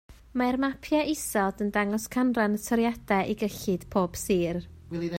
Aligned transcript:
Mae'r 0.41 0.55
mapiau 0.61 1.11
isod 1.11 1.61
yn 1.65 1.69
dangos 1.75 2.09
canran 2.17 2.57
y 2.61 2.65
toriadau 2.69 3.31
i 3.35 3.37
gyllid 3.45 3.87
pob 3.97 4.23
sir 4.27 4.65